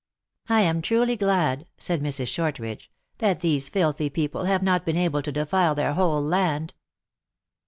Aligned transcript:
"I 0.49 0.61
am 0.61 0.81
truly 0.81 1.15
glad," 1.15 1.67
said 1.77 2.01
Mrs. 2.01 2.25
Shortridge," 2.27 2.89
that 3.19 3.41
these 3.41 3.69
filthy 3.69 4.09
people 4.09 4.45
have 4.45 4.63
not 4.63 4.83
been 4.83 4.97
able 4.97 5.21
to 5.21 5.31
defile 5.31 5.75
their 5.75 5.93
whole 5.93 6.23
land." 6.23 6.73